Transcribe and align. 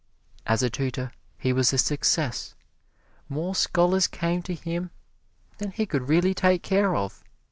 As 0.47 0.63
a 0.63 0.69
tutor 0.71 1.11
he 1.37 1.53
was 1.53 1.71
a 1.73 1.77
success: 1.77 2.55
more 3.29 3.53
scholars 3.53 4.07
came 4.07 4.41
to 4.41 4.55
him 4.55 4.89
than 5.59 5.69
he 5.69 5.85
could 5.85 6.09
really 6.09 6.33
take 6.33 6.63
care 6.63 6.95
of. 6.95 7.23